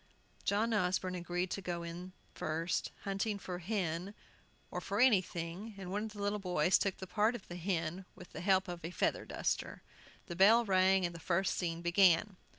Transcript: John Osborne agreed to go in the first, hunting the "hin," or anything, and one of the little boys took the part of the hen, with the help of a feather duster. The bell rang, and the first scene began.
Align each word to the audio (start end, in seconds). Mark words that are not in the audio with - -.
John 0.45 0.73
Osborne 0.73 1.13
agreed 1.13 1.51
to 1.51 1.61
go 1.61 1.83
in 1.83 2.07
the 2.07 2.11
first, 2.39 2.91
hunting 3.03 3.37
the 3.45 3.59
"hin," 3.59 4.15
or 4.71 4.81
anything, 4.99 5.75
and 5.77 5.91
one 5.91 6.05
of 6.05 6.13
the 6.13 6.21
little 6.23 6.39
boys 6.39 6.79
took 6.79 6.97
the 6.97 7.05
part 7.05 7.35
of 7.35 7.47
the 7.47 7.55
hen, 7.55 8.05
with 8.15 8.31
the 8.31 8.41
help 8.41 8.67
of 8.67 8.83
a 8.83 8.89
feather 8.89 9.25
duster. 9.25 9.83
The 10.25 10.35
bell 10.35 10.65
rang, 10.65 11.05
and 11.05 11.13
the 11.13 11.19
first 11.19 11.55
scene 11.55 11.83
began. 11.83 12.35